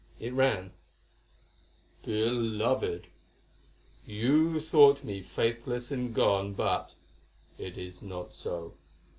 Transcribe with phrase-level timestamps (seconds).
[0.19, 0.71] It ran:
[2.03, 3.09] "BELOVED,
[4.03, 6.95] "You thought me faithless and gone, but
[7.59, 8.73] it is not so.